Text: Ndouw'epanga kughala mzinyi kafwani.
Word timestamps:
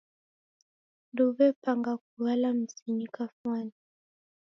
Ndouw'epanga 1.11 1.93
kughala 2.03 2.49
mzinyi 2.59 3.07
kafwani. 3.15 3.75